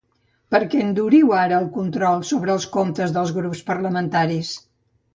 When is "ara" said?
1.41-1.59